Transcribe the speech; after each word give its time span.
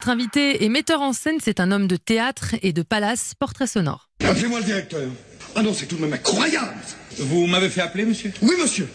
Notre 0.00 0.12
invité 0.12 0.64
et 0.64 0.70
metteur 0.70 1.02
en 1.02 1.12
scène, 1.12 1.36
c'est 1.44 1.60
un 1.60 1.70
homme 1.70 1.86
de 1.86 1.96
théâtre 1.96 2.54
et 2.62 2.72
de 2.72 2.80
palace, 2.80 3.34
portrait 3.38 3.66
sonore. 3.66 4.08
Appelez-moi 4.24 4.60
le 4.60 4.64
directeur. 4.64 5.10
Ah 5.54 5.62
non, 5.62 5.74
c'est 5.74 5.84
tout 5.84 5.96
de 5.96 6.00
même 6.00 6.14
incroyable. 6.14 6.72
Vous 7.18 7.46
m'avez 7.46 7.68
fait 7.68 7.82
appeler, 7.82 8.06
monsieur? 8.06 8.32
Oui, 8.40 8.54
monsieur. 8.62 8.88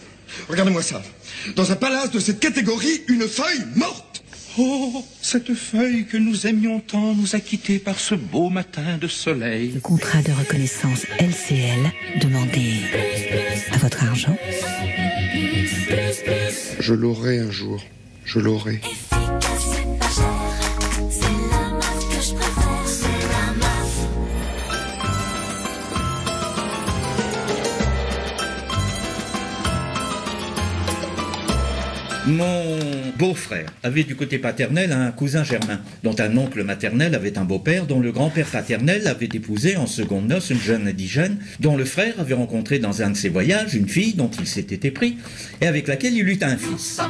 Regardez-moi 0.48 0.82
ça. 0.82 1.00
Dans 1.54 1.70
un 1.70 1.76
palace 1.76 2.10
de 2.10 2.18
cette 2.18 2.40
catégorie, 2.40 3.04
une 3.06 3.28
feuille 3.28 3.62
morte. 3.76 4.24
Oh, 4.58 5.04
cette 5.22 5.54
feuille 5.54 6.06
que 6.06 6.16
nous 6.16 6.48
aimions 6.48 6.80
tant 6.80 7.14
nous 7.14 7.36
a 7.36 7.38
quittés 7.38 7.78
par 7.78 8.00
ce 8.00 8.16
beau 8.16 8.48
matin 8.48 8.98
de 9.00 9.06
soleil. 9.06 9.70
Le 9.74 9.80
contrat 9.80 10.22
de 10.22 10.32
reconnaissance 10.32 11.06
LCL, 11.20 12.18
demandez 12.20 12.80
à 13.70 13.78
votre 13.78 14.02
argent. 14.02 14.36
Je 16.80 16.94
l'aurai 16.94 17.38
un 17.38 17.52
jour. 17.52 17.80
Je 18.24 18.40
l'aurai. 18.40 18.80
Mon 32.26 32.76
beau-frère 33.18 33.66
avait 33.84 34.02
du 34.02 34.16
côté 34.16 34.38
paternel 34.38 34.90
un 34.90 35.12
cousin 35.12 35.44
germain, 35.44 35.80
dont 36.02 36.14
un 36.18 36.36
oncle 36.36 36.64
maternel 36.64 37.14
avait 37.14 37.38
un 37.38 37.44
beau-père, 37.44 37.86
dont 37.86 38.00
le 38.00 38.10
grand-père 38.10 38.48
paternel 38.48 39.06
avait 39.06 39.28
épousé 39.32 39.76
en 39.76 39.86
seconde 39.86 40.26
noce 40.26 40.50
une 40.50 40.58
jeune 40.58 40.88
indigène, 40.88 41.38
dont 41.60 41.76
le 41.76 41.84
frère 41.84 42.18
avait 42.18 42.34
rencontré 42.34 42.80
dans 42.80 43.00
un 43.00 43.10
de 43.10 43.16
ses 43.16 43.28
voyages 43.28 43.74
une 43.74 43.88
fille 43.88 44.14
dont 44.14 44.30
il 44.40 44.48
s'était 44.48 44.88
épris, 44.88 45.18
et 45.60 45.68
avec 45.68 45.86
laquelle 45.86 46.14
il 46.14 46.28
eut 46.28 46.38
un 46.42 46.56
fils. 46.56 47.00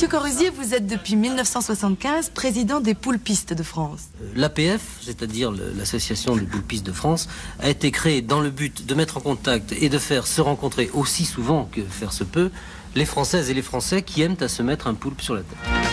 Monsieur 0.00 0.18
Corrusier, 0.18 0.48
vous 0.48 0.72
êtes 0.72 0.86
depuis 0.86 1.14
1975 1.14 2.30
président 2.30 2.80
des 2.80 2.94
poulpistes 2.94 3.52
de 3.52 3.62
France. 3.62 4.08
L'APF, 4.34 4.80
c'est-à-dire 5.02 5.52
l'association 5.52 6.36
des 6.36 6.46
poulpistes 6.46 6.86
de 6.86 6.92
France, 6.92 7.28
a 7.58 7.68
été 7.68 7.90
créée 7.90 8.22
dans 8.22 8.40
le 8.40 8.48
but 8.48 8.86
de 8.86 8.94
mettre 8.94 9.18
en 9.18 9.20
contact 9.20 9.74
et 9.78 9.90
de 9.90 9.98
faire 9.98 10.26
se 10.26 10.40
rencontrer 10.40 10.88
aussi 10.94 11.26
souvent 11.26 11.68
que 11.70 11.82
faire 11.82 12.14
se 12.14 12.24
peut 12.24 12.50
les 12.94 13.04
Françaises 13.04 13.50
et 13.50 13.54
les 13.54 13.60
Français 13.60 14.00
qui 14.00 14.22
aiment 14.22 14.38
à 14.40 14.48
se 14.48 14.62
mettre 14.62 14.86
un 14.86 14.94
poulpe 14.94 15.20
sur 15.20 15.34
la 15.34 15.42
tête. 15.42 15.89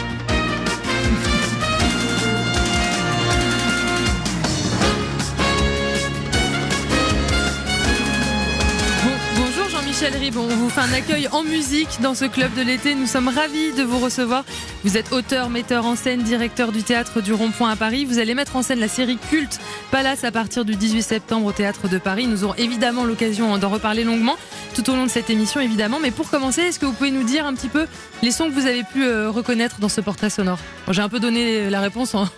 Jean-Michel 10.00 10.20
Ribon, 10.22 10.48
on 10.48 10.56
vous 10.56 10.70
fait 10.70 10.82
un 10.82 10.94
accueil 10.94 11.28
en 11.32 11.42
musique 11.44 12.00
dans 12.04 12.14
ce 12.14 12.26
club 12.26 12.54
de 12.54 12.62
l'été. 12.62 12.94
Nous 12.94 13.08
sommes 13.08 13.30
ravis 13.30 13.72
de 13.74 13.82
vous 13.82 13.98
recevoir. 13.98 14.44
Vous 14.84 14.96
êtes 14.96 15.12
auteur, 15.12 15.50
metteur 15.50 15.88
en 15.88 15.96
scène, 15.96 16.22
directeur 16.22 16.72
du 16.72 16.84
théâtre 16.84 17.20
du 17.20 17.34
Rond-Point 17.34 17.72
à 17.72 17.76
Paris. 17.76 18.06
Vous 18.06 18.20
allez 18.20 18.36
mettre 18.36 18.56
en 18.58 18.62
scène 18.62 18.80
la 18.80 18.90
série 18.90 19.18
culte 19.32 19.60
Palace 19.90 20.24
à 20.24 20.32
partir 20.32 20.66
du 20.66 20.76
18 20.76 21.02
septembre 21.02 21.48
au 21.48 21.52
théâtre 21.52 21.88
de 21.88 21.98
Paris. 21.98 22.28
Nous 22.28 22.44
aurons 22.44 22.54
évidemment 22.60 23.06
l'occasion 23.06 23.58
d'en 23.58 23.70
reparler 23.70 24.04
longuement 24.04 24.36
tout 24.76 24.88
au 24.92 24.96
long 24.96 25.06
de 25.06 25.10
cette 25.10 25.32
émission 25.32 25.62
évidemment. 25.62 26.00
Mais 26.00 26.12
pour 26.12 26.30
commencer, 26.30 26.62
est-ce 26.62 26.78
que 26.80 26.86
vous 26.86 26.94
pouvez 26.94 27.12
nous 27.12 27.24
dire 27.24 27.48
un 27.48 27.56
petit 27.56 27.70
peu 27.70 27.88
les 28.22 28.32
sons 28.32 28.50
que 28.50 28.54
vous 28.54 28.68
avez 28.68 28.84
pu 28.84 29.04
euh, 29.04 29.32
reconnaître 29.32 29.80
dans 29.80 29.90
ce 29.90 30.02
portrait 30.02 30.30
sonore? 30.30 30.60
Bon, 30.86 30.94
J'ai 30.94 31.02
un 31.02 31.10
peu 31.10 31.20
donné 31.20 31.72
la 31.72 31.82
réponse 31.82 32.14
en... 32.14 32.28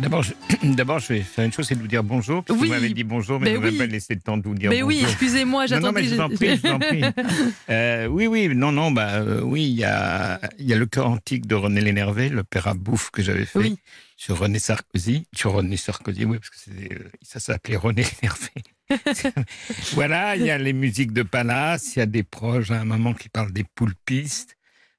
D'abord, 0.00 0.22
je, 0.22 0.32
d'abord, 0.62 0.98
je 1.00 1.08
vais 1.14 1.20
faire 1.20 1.44
une 1.44 1.52
chose, 1.52 1.66
c'est 1.68 1.74
de 1.74 1.80
vous 1.80 1.88
dire 1.88 2.02
bonjour. 2.04 2.42
Parce 2.44 2.56
que 2.56 2.62
Oui. 2.62 2.68
vous 2.68 2.74
m'avez 2.74 2.88
dit 2.90 3.04
bonjour, 3.04 3.38
mais 3.40 3.50
Mais 3.50 3.56
vous 3.56 3.62
m'avez 3.62 3.72
oui. 3.72 3.78
pas 3.78 3.86
laissé 3.86 4.14
le 4.14 4.20
temps 4.20 4.36
de 4.36 4.42
vous 4.44 4.54
dire 4.54 4.70
Mais 4.70 4.82
oui, 4.82 4.96
bonjour. 4.96 5.10
excusez-moi, 5.10 5.66
Non, 5.66 5.80
non, 5.80 5.92
mais 5.92 6.04
j'attendais. 6.04 6.07
Je 6.08 6.14
vous 6.14 6.20
en 6.20 6.28
prie, 6.28 6.56
je 6.56 6.62
vous 6.62 6.68
en 6.68 6.78
prie. 6.78 7.02
Euh, 7.70 8.06
oui, 8.06 8.26
oui, 8.26 8.48
non, 8.54 8.72
non, 8.72 8.90
bah, 8.90 9.16
euh, 9.16 9.40
oui, 9.42 9.64
il 9.64 9.76
y 9.76 9.84
a, 9.84 10.40
y 10.58 10.72
a 10.72 10.76
le 10.76 10.86
de 10.86 11.54
René 11.54 11.80
Lénervé, 11.80 12.28
l'opéra 12.28 12.74
bouffe 12.74 13.10
que 13.10 13.22
j'avais 13.22 13.44
fait 13.44 13.58
Oui. 13.58 13.78
sur 14.16 14.38
René 14.38 14.58
Sarkozy, 14.58 15.26
sur 15.34 15.52
René 15.52 15.76
Sarkozy, 15.76 16.24
oui, 16.24 16.38
parce 16.38 16.50
que 16.50 16.70
euh, 16.70 17.10
ça 17.22 17.40
s'appelait 17.40 17.76
René 17.76 18.02
Lénervé. 18.02 18.50
voilà, 19.92 20.36
il 20.36 20.44
y 20.44 20.50
a 20.50 20.58
les 20.58 20.72
musiques 20.72 21.12
de 21.12 21.22
Palace, 21.22 21.96
il 21.96 21.98
y 21.98 22.02
a 22.02 22.06
des 22.06 22.22
proches 22.22 22.70
à 22.70 22.80
un 22.80 22.84
moment 22.84 23.12
qui 23.14 23.28
parlent 23.28 23.52
des 23.52 23.64
poulpistes. 23.64 24.57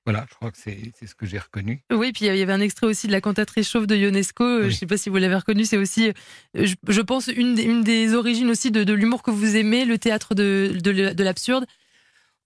Voilà, 0.10 0.26
je 0.28 0.34
crois 0.34 0.50
que 0.50 0.58
c'est, 0.58 0.92
ce 1.06 1.14
que 1.14 1.28
j'ai 1.28 1.38
reconnu. 1.38 1.84
Oui, 1.92 2.12
puis 2.12 2.26
il 2.26 2.36
y 2.36 2.42
avait 2.42 2.52
un 2.52 2.62
extrait 2.62 2.88
aussi 2.88 3.06
de 3.06 3.12
la 3.12 3.22
cantatrice 3.22 3.70
chauve 3.70 3.86
de 3.86 3.96
Ionesco. 3.96 4.44
euh, 4.44 4.62
Je 4.64 4.68
ne 4.70 4.72
sais 4.72 4.88
pas 4.88 4.98
si 4.98 5.08
vous 5.10 5.18
l'avez 5.18 5.36
reconnu. 5.36 5.66
C'est 5.66 5.78
aussi, 5.78 6.08
euh, 6.10 6.14
je, 6.56 6.74
je 6.88 7.02
pense, 7.02 7.28
une 7.28 7.54
des, 7.54 7.62
une 7.62 7.84
des 7.84 8.16
origines 8.16 8.50
aussi 8.50 8.72
de, 8.72 8.84
de 8.84 8.94
l'humour 8.94 9.22
que 9.22 9.30
vous 9.30 9.56
aimez, 9.56 9.86
le 9.86 10.00
théâtre 10.00 10.34
de, 10.34 10.80
de 10.82 11.24
l'absurde. 11.24 11.68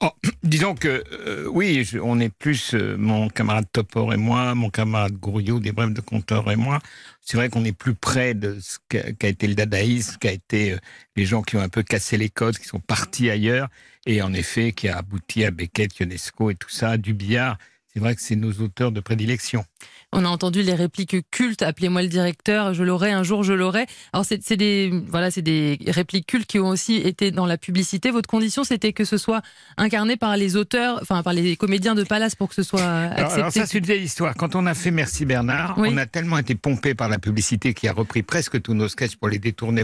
Oh, 0.01 0.11
disons 0.43 0.75
que 0.75 1.03
euh, 1.11 1.47
oui, 1.49 1.83
je- 1.85 1.99
on 1.99 2.19
est 2.19 2.29
plus 2.29 2.73
euh, 2.73 2.97
mon 2.97 3.29
camarade 3.29 3.65
Topor 3.71 4.13
et 4.13 4.17
moi, 4.17 4.53
mon 4.55 4.69
camarade 4.69 5.13
Gouriot 5.13 5.59
des 5.59 5.71
Brèves 5.71 5.93
de 5.93 6.01
Compteur 6.01 6.51
et 6.51 6.55
moi. 6.55 6.79
C'est 7.21 7.37
vrai 7.37 7.49
qu'on 7.49 7.63
est 7.63 7.71
plus 7.73 7.95
près 7.95 8.33
de 8.33 8.59
ce 8.59 8.77
qu'a 8.89 9.27
été 9.29 9.47
le 9.47 9.55
dadaïsme, 9.55 10.17
qu'a 10.19 10.31
été 10.31 10.73
euh, 10.73 10.77
les 11.15 11.25
gens 11.25 11.41
qui 11.41 11.55
ont 11.55 11.61
un 11.61 11.69
peu 11.69 11.83
cassé 11.83 12.17
les 12.17 12.29
codes, 12.29 12.57
qui 12.57 12.65
sont 12.67 12.79
partis 12.81 13.29
ailleurs, 13.29 13.69
et 14.05 14.21
en 14.21 14.33
effet 14.33 14.73
qui 14.73 14.89
a 14.89 14.97
abouti 14.97 15.45
à 15.45 15.51
Beckett, 15.51 15.97
Ionesco 15.99 16.49
et 16.49 16.55
tout 16.55 16.69
ça, 16.69 16.97
du 16.97 17.13
billard. 17.13 17.57
C'est 17.93 17.99
vrai 17.99 18.15
que 18.15 18.21
c'est 18.21 18.35
nos 18.35 18.51
auteurs 18.53 18.91
de 18.91 18.99
prédilection. 18.99 19.63
On 20.13 20.25
a 20.25 20.27
entendu 20.29 20.61
les 20.61 20.73
répliques 20.75 21.17
cultes. 21.31 21.61
Appelez-moi 21.61 22.01
le 22.03 22.07
directeur. 22.07 22.73
Je 22.73 22.83
l'aurai 22.83 23.11
un 23.11 23.23
jour. 23.23 23.43
Je 23.43 23.53
l'aurai. 23.53 23.85
Alors 24.13 24.25
c'est 24.25 24.55
des 24.55 24.91
voilà, 25.07 25.31
c'est 25.31 25.41
des 25.41 25.79
répliques 25.87 26.27
cultes 26.27 26.45
qui 26.47 26.59
ont 26.59 26.69
aussi 26.69 26.95
été 26.95 27.31
dans 27.31 27.45
la 27.45 27.57
publicité. 27.57 28.11
Votre 28.11 28.29
condition, 28.29 28.63
c'était 28.63 28.93
que 28.93 29.05
ce 29.05 29.17
soit 29.17 29.41
incarné 29.77 30.15
par 30.17 30.37
les 30.37 30.55
auteurs, 30.55 30.99
enfin 31.01 31.23
par 31.23 31.33
les 31.33 31.55
comédiens 31.55 31.95
de 31.95 32.03
Palace 32.03 32.35
pour 32.35 32.49
que 32.49 32.55
ce 32.55 32.63
soit 32.63 32.83
accepté. 32.83 33.39
alors 33.41 33.51
ça, 33.51 33.65
c'est 33.65 33.77
une 33.79 33.85
vieille 33.85 34.03
histoire. 34.03 34.35
Quand 34.35 34.55
on 34.55 34.65
a 34.65 34.73
fait 34.73 34.91
Merci 34.91 35.25
Bernard, 35.25 35.75
Oui. 35.77 35.89
on 35.91 35.97
a 35.97 36.05
tellement 36.05 36.37
été 36.37 36.55
pompé 36.55 36.93
par 36.93 37.09
la 37.09 37.17
publicité 37.19 37.73
qui 37.73 37.87
a 37.87 37.93
repris 37.93 38.23
presque 38.23 38.61
tous 38.61 38.73
nos 38.73 38.87
sketchs 38.87 39.15
pour 39.15 39.29
les 39.29 39.39
détourner, 39.39 39.83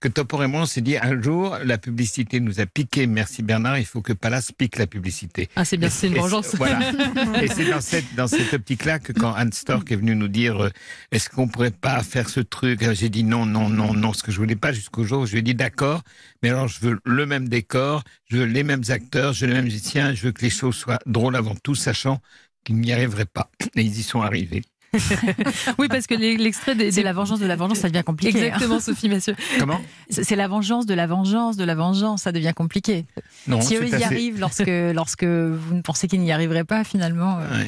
que 0.00 0.08
Topor 0.08 0.44
et 0.44 0.46
moi, 0.46 0.62
on 0.62 0.66
s'est 0.66 0.80
dit 0.80 0.96
un 0.98 1.20
jour, 1.20 1.56
la 1.64 1.78
publicité 1.78 2.40
nous 2.40 2.60
a 2.60 2.66
piqué 2.66 3.06
Merci 3.06 3.42
Bernard, 3.42 3.78
il 3.78 3.86
faut 3.86 4.02
que 4.02 4.12
Palace 4.12 4.52
pique 4.52 4.76
la 4.76 4.86
publicité. 4.86 5.48
ah, 5.56 5.64
c'est 5.64 5.76
bien, 5.76 5.88
c'est 5.88 6.08
une 6.08 6.14
vengeance. 6.14 6.54
Voilà. 6.56 6.78
Et 7.42 7.48
c'est 7.48 7.64
dans 7.70 7.80
cette, 7.80 8.14
dans 8.14 8.26
cette 8.26 8.52
optique-là 8.52 8.98
que 8.98 9.12
quand 9.12 9.32
Stork 9.64 9.90
est 9.92 9.96
venue 9.96 10.14
nous 10.14 10.28
dire 10.28 10.64
euh, 10.64 10.70
est-ce 11.10 11.30
qu'on 11.30 11.48
pourrait 11.48 11.70
pas 11.70 12.02
faire 12.02 12.28
ce 12.28 12.40
truc? 12.40 12.82
Alors, 12.82 12.94
J'ai 12.94 13.08
dit 13.08 13.24
non, 13.24 13.46
non, 13.46 13.70
non, 13.70 13.94
non, 13.94 14.12
ce 14.12 14.22
que 14.22 14.30
je 14.30 14.36
voulais 14.36 14.56
pas 14.56 14.72
jusqu'au 14.72 15.04
jour 15.04 15.22
où 15.22 15.26
je 15.26 15.32
lui 15.32 15.38
ai 15.38 15.42
dit 15.42 15.54
d'accord, 15.54 16.02
mais 16.42 16.50
alors 16.50 16.68
je 16.68 16.80
veux 16.80 17.00
le 17.06 17.24
même 17.24 17.48
décor, 17.48 18.02
je 18.30 18.36
veux 18.36 18.44
les 18.44 18.62
mêmes 18.62 18.82
acteurs, 18.90 19.32
je 19.32 19.40
veux 19.40 19.46
les 19.48 19.54
mêmes 19.54 19.64
musiciens, 19.64 20.12
je 20.12 20.22
veux 20.26 20.32
que 20.32 20.42
les 20.42 20.50
choses 20.50 20.76
soient 20.76 20.98
drôles 21.06 21.34
avant 21.36 21.54
tout, 21.62 21.74
sachant 21.74 22.20
qu'ils 22.62 22.76
n'y 22.76 22.92
arriveraient 22.92 23.24
pas. 23.24 23.50
Et 23.74 23.80
ils 23.82 23.98
y 23.98 24.02
sont 24.02 24.20
arrivés. 24.20 24.62
oui, 25.78 25.88
parce 25.88 26.06
que 26.06 26.14
l'extrait 26.14 26.74
des, 26.74 26.90
C'est 26.92 27.00
des- 27.00 27.02
la 27.04 27.12
vengeance 27.12 27.40
de 27.40 27.46
la 27.46 27.56
vengeance, 27.56 27.78
ça 27.78 27.88
devient 27.88 28.04
compliqué. 28.04 28.38
hein. 28.38 28.44
Exactement, 28.46 28.78
Sophie 28.80 29.08
Mathieu. 29.08 29.34
Comment? 29.58 29.80
C'est 30.10 30.36
la 30.36 30.46
vengeance 30.46 30.86
de 30.86 30.94
la 30.94 31.06
vengeance 31.08 31.56
de 31.56 31.64
la 31.64 31.74
vengeance, 31.74 32.22
ça 32.22 32.32
devient 32.32 32.52
compliqué. 32.54 33.04
Non, 33.48 33.60
si 33.60 33.74
eux 33.76 33.82
ils 33.84 33.88
y 33.90 33.94
assez- 33.94 34.04
arrivent 34.04 34.38
lorsque, 34.38 34.70
lorsque 34.94 35.24
vous 35.24 35.74
ne 35.74 35.80
pensez 35.80 36.06
qu'ils 36.06 36.20
n'y 36.20 36.30
arriveraient 36.32 36.64
pas, 36.64 36.84
finalement, 36.84 37.38
euh, 37.40 37.64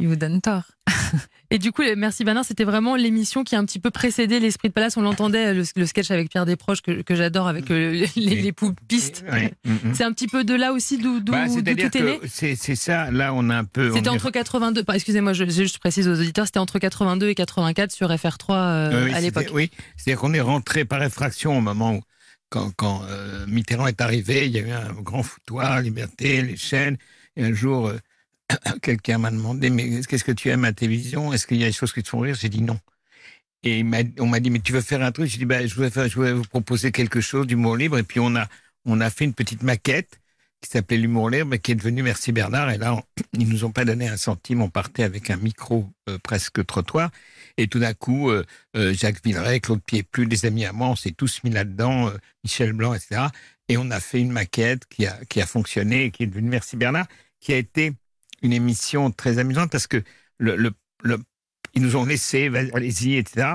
Ils 0.00 0.08
vous 0.08 0.16
donnent 0.16 0.40
tort. 0.40 0.64
Et 1.50 1.58
du 1.58 1.72
coup, 1.72 1.82
Merci 1.96 2.24
Bernard, 2.24 2.44
c'était 2.44 2.64
vraiment 2.64 2.94
l'émission 2.94 3.42
qui 3.42 3.56
a 3.56 3.58
un 3.58 3.64
petit 3.64 3.80
peu 3.80 3.90
précédé 3.90 4.38
l'Esprit 4.38 4.68
de 4.68 4.72
Palace. 4.72 4.96
On 4.96 5.02
l'entendait, 5.02 5.52
le, 5.52 5.64
le 5.74 5.86
sketch 5.86 6.10
avec 6.10 6.30
Pierre 6.30 6.46
Desproges 6.46 6.80
que, 6.80 7.02
que 7.02 7.14
j'adore 7.16 7.48
avec 7.48 7.70
euh, 7.70 8.06
les, 8.16 8.36
les 8.40 8.52
poupistes. 8.52 9.24
Mhm. 9.64 9.94
C'est 9.94 10.04
un 10.04 10.12
petit 10.12 10.28
peu 10.28 10.44
de 10.44 10.54
là 10.54 10.72
aussi 10.72 10.98
d'où 10.98 11.20
Bah, 11.20 11.46
tout 11.48 11.68
est 11.68 12.00
né. 12.00 12.20
c'est 12.28 12.74
ça, 12.76 13.10
là 13.10 13.34
on 13.34 13.50
a 13.50 13.56
un 13.56 13.64
peu... 13.64 13.92
C'était 13.92 14.08
entre 14.08 14.30
82, 14.30 14.82
bah, 14.84 14.94
excusez-moi, 14.94 15.32
je, 15.32 15.44
je 15.44 15.50
juste 15.50 15.78
précise 15.78 16.06
aux 16.08 16.14
auditeurs, 16.20 16.46
c'était 16.46 16.60
entre 16.60 16.78
82 16.78 17.28
et 17.28 17.34
84 17.34 17.90
sur 17.90 18.08
FR3 18.10 18.44
euh, 18.50 19.04
Oui, 19.06 19.12
à 19.14 19.20
l'époque. 19.20 19.48
Oui, 19.52 19.70
c'est-à-dire 19.96 20.20
qu'on 20.20 20.32
est 20.32 20.40
rentré 20.40 20.84
par 20.84 21.02
effraction 21.02 21.58
au 21.58 21.60
moment 21.60 21.94
où, 21.94 22.00
quand, 22.48 22.70
quand 22.76 23.02
euh, 23.08 23.44
Mitterrand 23.48 23.86
est 23.88 24.00
arrivé, 24.00 24.46
il 24.46 24.52
y 24.52 24.58
a 24.58 24.62
eu 24.62 24.70
un 24.70 24.92
grand 25.02 25.22
foutoir, 25.24 25.80
Liberté, 25.80 26.42
les 26.42 26.56
chaînes, 26.56 26.96
et 27.36 27.44
un 27.44 27.52
jour, 27.52 27.88
euh, 27.88 27.98
quelqu'un 28.82 29.18
m'a 29.18 29.30
demandé, 29.30 29.70
mais 29.70 30.00
qu'est-ce 30.02 30.24
que 30.24 30.32
tu 30.32 30.48
aimes 30.48 30.64
à 30.64 30.68
la 30.68 30.72
télévision? 30.72 31.32
Est-ce 31.32 31.46
qu'il 31.46 31.58
y 31.58 31.64
a 31.64 31.66
des 31.66 31.72
choses 31.72 31.92
qui 31.92 32.02
te 32.02 32.08
font 32.08 32.20
rire? 32.20 32.34
J'ai 32.34 32.48
dit 32.48 32.62
non. 32.62 32.78
Et 33.62 33.84
on 34.18 34.26
m'a 34.26 34.40
dit, 34.40 34.50
mais 34.50 34.60
tu 34.60 34.72
veux 34.72 34.80
faire 34.80 35.02
un 35.02 35.12
truc? 35.12 35.28
J'ai 35.28 35.38
dit, 35.38 35.44
bah, 35.44 35.66
je, 35.66 35.74
voudrais 35.74 35.90
faire, 35.90 36.08
je 36.08 36.14
voudrais 36.14 36.32
vous 36.32 36.44
proposer 36.44 36.92
quelque 36.92 37.20
chose 37.20 37.46
d'humour 37.46 37.76
libre. 37.76 37.98
Et 37.98 38.02
puis 38.02 38.18
on 38.20 38.34
a, 38.36 38.48
on 38.86 39.00
a 39.00 39.10
fait 39.10 39.24
une 39.24 39.34
petite 39.34 39.62
maquette 39.62 40.20
qui 40.62 40.70
s'appelait 40.70 40.98
L'humour 40.98 41.30
libre, 41.30 41.54
et 41.54 41.58
qui 41.58 41.72
est 41.72 41.74
devenue 41.74 42.02
Merci 42.02 42.32
Bernard. 42.32 42.70
Et 42.70 42.78
là, 42.78 42.94
on- 42.94 43.02
ils 43.38 43.48
nous 43.48 43.64
ont 43.64 43.72
pas 43.72 43.84
donné 43.84 44.08
un 44.08 44.16
centime. 44.16 44.62
On 44.62 44.70
partait 44.70 45.02
avec 45.02 45.30
un 45.30 45.36
micro 45.36 45.90
euh, 46.08 46.18
presque 46.22 46.64
trottoir. 46.66 47.10
Et 47.56 47.66
tout 47.66 47.78
d'un 47.78 47.94
coup, 47.94 48.30
euh, 48.30 48.44
euh, 48.76 48.94
Jacques 48.94 49.22
Villeray, 49.24 49.60
Claude 49.60 49.82
Pieplu, 49.82 50.26
des 50.26 50.46
amis 50.46 50.64
à 50.64 50.72
moi, 50.72 50.88
on 50.88 50.96
s'est 50.96 51.12
tous 51.12 51.42
mis 51.44 51.50
là-dedans, 51.50 52.08
euh, 52.08 52.16
Michel 52.44 52.72
Blanc, 52.72 52.94
etc. 52.94 53.26
Et 53.68 53.76
on 53.76 53.90
a 53.90 54.00
fait 54.00 54.20
une 54.20 54.32
maquette 54.32 54.86
qui 54.86 55.06
a, 55.06 55.18
qui 55.28 55.40
a 55.40 55.46
fonctionné, 55.46 56.04
et 56.04 56.10
qui 56.10 56.22
est 56.24 56.26
devenue 56.26 56.48
Merci 56.50 56.76
Bernard, 56.76 57.06
qui 57.40 57.52
a 57.52 57.56
été 57.56 57.92
une 58.42 58.52
émission 58.52 59.10
très 59.10 59.38
amusante 59.38 59.70
parce 59.70 59.86
que 59.86 60.02
le, 60.38 60.56
le, 60.56 60.70
le- 61.02 61.18
ils 61.74 61.82
nous 61.82 61.96
ont 61.96 62.04
laissé, 62.04 62.50
allez-y, 62.74 63.16
etc. 63.16 63.54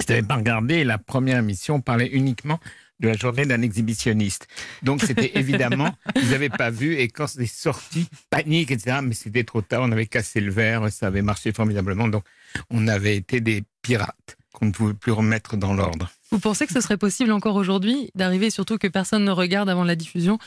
Si 0.00 0.06
tu 0.06 0.12
n'avais 0.12 0.26
pas 0.26 0.36
regardé, 0.36 0.82
la 0.84 0.98
première 0.98 1.38
émission 1.38 1.80
parlait 1.80 2.08
uniquement 2.08 2.58
de 3.00 3.08
la 3.08 3.14
journée 3.16 3.44
d'un 3.46 3.62
exhibitionniste. 3.62 4.48
Donc 4.82 5.02
c'était 5.02 5.32
évidemment, 5.38 5.94
vous 6.20 6.30
n'avez 6.30 6.48
pas 6.48 6.70
vu, 6.70 6.96
et 6.96 7.08
quand 7.08 7.26
c'est 7.26 7.46
sorti, 7.46 8.08
panique, 8.30 8.70
etc. 8.70 8.98
Mais 9.02 9.14
c'était 9.14 9.44
trop 9.44 9.62
tard, 9.62 9.82
on 9.82 9.92
avait 9.92 10.06
cassé 10.06 10.40
le 10.40 10.50
verre, 10.50 10.90
ça 10.90 11.06
avait 11.08 11.22
marché 11.22 11.52
formidablement. 11.52 12.08
Donc 12.08 12.24
on 12.70 12.88
avait 12.88 13.16
été 13.16 13.40
des 13.40 13.62
pirates 13.82 14.36
qu'on 14.52 14.66
ne 14.66 14.70
pouvait 14.72 14.94
plus 14.94 15.12
remettre 15.12 15.56
dans 15.56 15.74
l'ordre. 15.74 16.10
Vous 16.30 16.38
pensez 16.38 16.66
que 16.66 16.72
ce 16.72 16.80
serait 16.80 16.96
possible 16.96 17.32
encore 17.32 17.56
aujourd'hui 17.56 18.10
d'arriver, 18.14 18.50
surtout 18.50 18.78
que 18.78 18.86
personne 18.88 19.24
ne 19.24 19.30
regarde 19.30 19.68
avant 19.68 19.84
la 19.84 19.96
diffusion 19.96 20.38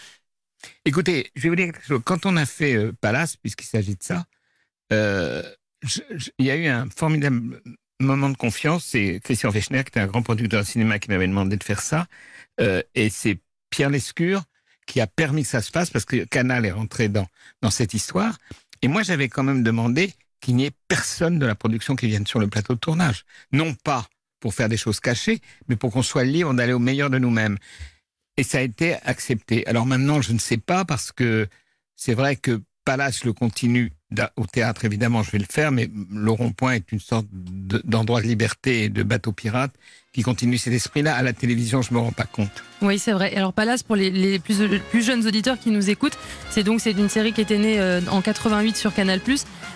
Écoutez, 0.86 1.32
je 1.36 1.44
vais 1.44 1.50
vous 1.50 1.56
dire 1.56 1.66
quelque 1.68 1.86
chose. 1.86 2.02
Quand 2.04 2.26
on 2.26 2.36
a 2.38 2.46
fait 2.46 2.76
euh, 2.76 2.92
Palace, 3.00 3.38
puisqu'il 3.38 3.66
s'agit 3.66 3.96
de 3.96 4.04
ça, 4.04 4.26
euh, 4.92 5.44
il 6.40 6.46
y 6.46 6.52
a 6.52 6.56
eu 6.56 6.68
un 6.68 6.90
formidable 6.90 7.62
moment 8.00 8.30
de 8.30 8.38
confiance. 8.38 8.86
C'est 8.86 9.20
Christian 9.24 9.52
Fechner, 9.52 9.84
qui 9.84 9.90
était 9.90 10.00
un 10.00 10.08
grand 10.08 10.24
producteur 10.24 10.62
de 10.62 10.68
cinéma, 10.68 11.00
qui 11.00 11.10
m'avait 11.10 11.28
demandé 11.28 11.58
de 11.58 11.64
faire 11.64 11.82
ça. 11.82 12.08
Euh, 12.60 12.82
et 12.96 13.10
c'est 13.10 13.40
Pierre 13.70 13.90
Lescure 13.90 14.44
qui 14.86 15.02
a 15.02 15.08
permis 15.08 15.44
que 15.44 15.50
ça 15.50 15.62
se 15.62 15.70
fasse, 15.70 15.90
parce 15.90 16.06
que 16.06 16.24
Canal 16.24 16.66
est 16.66 16.72
rentré 16.72 17.10
dans, 17.10 17.28
dans 17.62 17.70
cette 17.70 17.94
histoire. 17.94 18.38
Et 18.82 18.88
moi, 18.88 19.04
j'avais 19.04 19.28
quand 19.28 19.44
même 19.44 19.62
demandé 19.62 20.14
qu'il 20.40 20.56
n'y 20.56 20.66
ait 20.66 20.72
personne 20.88 21.40
de 21.40 21.46
la 21.46 21.56
production 21.56 21.96
qui 21.96 22.08
vienne 22.08 22.26
sur 22.26 22.40
le 22.40 22.48
plateau 22.48 22.74
de 22.74 22.80
tournage. 22.80 23.26
Non 23.52 23.74
pas 23.74 24.08
pour 24.40 24.54
faire 24.54 24.70
des 24.70 24.78
choses 24.78 25.00
cachées, 25.00 25.42
mais 25.68 25.76
pour 25.76 25.92
qu'on 25.92 26.04
soit 26.04 26.24
libre 26.24 26.54
d'aller 26.54 26.74
au 26.74 26.80
meilleur 26.80 27.10
de 27.10 27.18
nous-mêmes. 27.18 27.58
Et 28.38 28.44
ça 28.44 28.60
a 28.60 28.62
été 28.62 28.96
accepté. 29.04 29.66
Alors 29.68 29.86
maintenant, 29.86 30.22
je 30.22 30.32
ne 30.32 30.40
sais 30.40 30.58
pas 30.58 30.86
parce 30.86 31.12
que 31.12 31.48
c'est 31.96 32.14
vrai 32.14 32.36
que 32.36 32.62
Palace 32.86 33.26
le 33.26 33.34
continue 33.34 33.92
au 34.38 34.46
théâtre, 34.46 34.86
évidemment, 34.86 35.22
je 35.24 35.32
vais 35.32 35.40
le 35.40 35.46
faire, 35.50 35.74
mais 35.74 35.90
le 36.10 36.32
rond-point 36.32 36.74
est 36.74 36.92
une 36.94 37.02
sorte 37.02 37.28
de- 37.32 37.82
d'endroit 37.84 38.22
de 38.22 38.28
liberté 38.28 38.84
et 38.84 38.90
de 38.90 39.04
bateau 39.04 39.34
pirate 39.34 39.74
qui 40.14 40.22
continue 40.22 40.58
cet 40.58 40.72
esprit-là. 40.74 41.14
À 41.14 41.22
la 41.22 41.34
télévision, 41.34 41.82
je 41.82 41.94
me 41.94 42.00
rends 42.00 42.14
pas 42.14 42.24
compte. 42.24 42.64
Oui, 42.82 42.98
c'est 42.98 43.12
vrai. 43.12 43.36
Alors 43.36 43.52
Palace, 43.52 43.84
pour 43.84 43.98
les, 43.98 44.40
plus, 44.40 45.04
jeunes 45.04 45.28
auditeurs 45.28 45.60
qui 45.60 45.70
nous 45.72 45.90
écoutent, 45.90 46.18
c'est 46.50 46.64
donc 46.64 46.80
c'est 46.80 46.92
une 46.92 47.10
série 47.10 47.34
qui 47.34 47.42
était 47.42 47.58
née 47.58 47.80
euh, 47.80 48.00
en 48.10 48.22
88 48.22 48.78
sur 48.78 48.94
Canal+. 48.94 49.20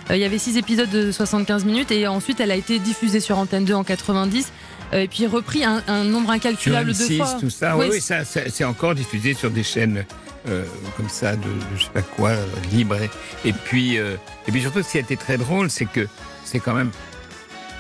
Euh, 0.10 0.16
il 0.16 0.20
y 0.20 0.24
avait 0.24 0.38
six 0.38 0.56
épisodes 0.58 0.90
de 0.90 1.12
75 1.12 1.66
minutes 1.66 1.92
et 1.92 2.08
ensuite 2.08 2.40
elle 2.40 2.52
a 2.52 2.56
été 2.56 2.80
diffusée 2.80 3.20
sur 3.20 3.38
Antenne 3.38 3.66
2 3.66 3.74
en 3.74 3.84
90 3.84 4.46
euh, 4.46 4.48
et 4.94 5.08
puis 5.08 5.26
repris 5.28 5.64
un, 5.64 5.82
un 5.88 6.04
nombre 6.04 6.32
incalculable 6.32 6.90
de 6.90 6.94
M6, 6.94 7.18
fois. 7.18 7.38
tout 7.40 7.50
ça, 7.50 7.78
Oui, 7.78 7.88
oui, 7.92 8.02
ça, 8.02 8.26
ça- 8.26 8.50
c'est 8.50 8.64
encore 8.64 8.96
diffusé 8.96 9.34
sur 9.34 9.50
des 9.52 9.64
chaînes 9.64 10.06
euh, 10.50 10.64
comme 10.98 11.10
ça, 11.10 11.36
de, 11.36 11.44
de 11.44 11.78
je 11.78 11.84
sais 11.84 11.90
pas 11.94 12.02
quoi, 12.02 12.30
euh, 12.32 12.46
libres. 12.72 12.98
Et, 13.46 13.54
puis, 13.54 13.98
euh, 13.98 14.16
et 14.48 14.52
puis 14.52 14.62
surtout, 14.62 14.82
ce 14.84 14.92
qui 14.92 14.98
a 14.98 15.02
été 15.02 15.16
très 15.18 15.38
drôle, 15.38 15.70
c'est 15.70 15.86
que 15.86 16.08
c'est 16.44 16.60
quand 16.60 16.74
même 16.74 16.90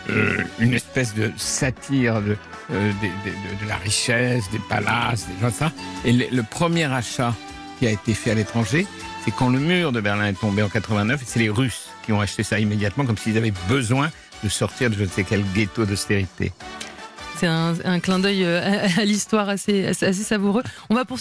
euh, 0.09 0.37
une 0.59 0.73
espèce 0.73 1.13
de 1.13 1.31
satire 1.37 2.21
de, 2.21 2.37
euh, 2.71 2.91
de, 3.01 3.63
de 3.63 3.67
la 3.69 3.75
richesse, 3.77 4.43
des 4.51 4.59
palaces, 4.69 5.27
des 5.27 5.39
gens 5.41 5.49
de 5.49 5.53
ça. 5.53 5.71
Et 6.05 6.11
le, 6.13 6.25
le 6.31 6.43
premier 6.43 6.85
achat 6.85 7.33
qui 7.79 7.87
a 7.87 7.91
été 7.91 8.13
fait 8.13 8.31
à 8.31 8.35
l'étranger, 8.35 8.85
c'est 9.25 9.31
quand 9.31 9.49
le 9.49 9.59
mur 9.59 9.91
de 9.91 9.99
Berlin 10.01 10.27
est 10.27 10.39
tombé 10.39 10.61
en 10.63 10.69
89, 10.69 11.21
et 11.21 11.25
c'est 11.27 11.39
les 11.39 11.49
Russes 11.49 11.89
qui 12.05 12.11
ont 12.13 12.21
acheté 12.21 12.43
ça 12.43 12.59
immédiatement, 12.59 13.05
comme 13.05 13.17
s'ils 13.17 13.37
avaient 13.37 13.53
besoin 13.67 14.09
de 14.43 14.49
sortir 14.49 14.89
de 14.89 14.95
je 14.95 15.03
ne 15.03 15.07
sais 15.09 15.23
quel 15.23 15.43
ghetto 15.53 15.85
d'austérité. 15.85 16.51
C'est 17.41 17.47
un, 17.47 17.99
clin 17.99 18.19
d'œil 18.19 18.43
euh, 18.45 18.61
à, 18.99 19.03
l'histoire 19.03 19.49
assez 19.49 19.93
savoureux. 19.95 20.61
On 20.91 20.93
va 20.93 21.05
poursuivre. 21.05 21.19